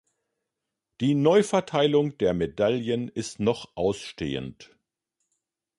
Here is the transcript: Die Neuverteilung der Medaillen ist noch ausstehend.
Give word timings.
Die 0.99 1.13
Neuverteilung 1.13 2.17
der 2.17 2.33
Medaillen 2.33 3.07
ist 3.07 3.39
noch 3.39 3.69
ausstehend. 3.77 4.75